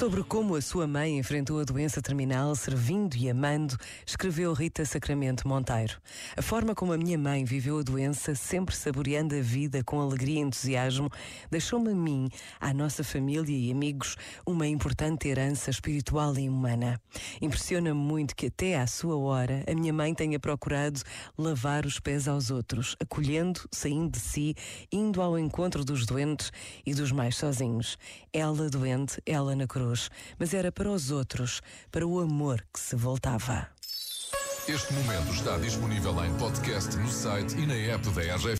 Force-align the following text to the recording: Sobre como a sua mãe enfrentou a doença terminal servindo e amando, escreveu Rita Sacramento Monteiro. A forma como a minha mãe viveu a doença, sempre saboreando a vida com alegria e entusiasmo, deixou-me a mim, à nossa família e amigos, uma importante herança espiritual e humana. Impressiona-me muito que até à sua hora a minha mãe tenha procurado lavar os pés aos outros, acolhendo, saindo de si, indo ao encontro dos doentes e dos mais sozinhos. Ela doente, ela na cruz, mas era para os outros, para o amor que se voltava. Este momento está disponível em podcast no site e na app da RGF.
Sobre 0.00 0.24
como 0.24 0.56
a 0.56 0.62
sua 0.62 0.86
mãe 0.86 1.18
enfrentou 1.18 1.60
a 1.60 1.62
doença 1.62 2.00
terminal 2.00 2.56
servindo 2.56 3.14
e 3.16 3.28
amando, 3.28 3.76
escreveu 4.06 4.54
Rita 4.54 4.82
Sacramento 4.82 5.46
Monteiro. 5.46 6.00
A 6.34 6.40
forma 6.40 6.74
como 6.74 6.94
a 6.94 6.96
minha 6.96 7.18
mãe 7.18 7.44
viveu 7.44 7.78
a 7.78 7.82
doença, 7.82 8.34
sempre 8.34 8.74
saboreando 8.74 9.34
a 9.34 9.42
vida 9.42 9.84
com 9.84 10.00
alegria 10.00 10.36
e 10.36 10.38
entusiasmo, 10.38 11.10
deixou-me 11.50 11.90
a 11.90 11.94
mim, 11.94 12.30
à 12.58 12.72
nossa 12.72 13.04
família 13.04 13.54
e 13.54 13.70
amigos, 13.70 14.16
uma 14.46 14.66
importante 14.66 15.28
herança 15.28 15.68
espiritual 15.68 16.34
e 16.38 16.48
humana. 16.48 16.98
Impressiona-me 17.38 18.00
muito 18.00 18.34
que 18.34 18.46
até 18.46 18.80
à 18.80 18.86
sua 18.86 19.18
hora 19.18 19.62
a 19.70 19.74
minha 19.74 19.92
mãe 19.92 20.14
tenha 20.14 20.40
procurado 20.40 21.02
lavar 21.36 21.84
os 21.84 22.00
pés 22.00 22.26
aos 22.26 22.50
outros, 22.50 22.96
acolhendo, 22.98 23.68
saindo 23.70 24.12
de 24.12 24.20
si, 24.20 24.54
indo 24.90 25.20
ao 25.20 25.38
encontro 25.38 25.84
dos 25.84 26.06
doentes 26.06 26.50
e 26.86 26.94
dos 26.94 27.12
mais 27.12 27.36
sozinhos. 27.36 27.98
Ela 28.32 28.70
doente, 28.70 29.20
ela 29.26 29.54
na 29.54 29.66
cruz, 29.66 29.89
mas 30.38 30.54
era 30.54 30.70
para 30.70 30.90
os 30.90 31.10
outros, 31.10 31.60
para 31.90 32.06
o 32.06 32.20
amor 32.20 32.64
que 32.72 32.78
se 32.78 32.94
voltava. 32.96 33.68
Este 34.68 34.92
momento 34.92 35.32
está 35.32 35.58
disponível 35.58 36.24
em 36.24 36.32
podcast 36.34 36.96
no 36.96 37.08
site 37.08 37.56
e 37.56 37.66
na 37.66 37.74
app 37.74 38.08
da 38.10 38.22
RGF. 38.36 38.58